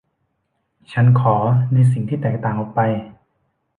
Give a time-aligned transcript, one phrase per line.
[0.91, 1.35] ฉันขอ
[1.73, 2.79] ในสิ่งที่แตกต่างออกไป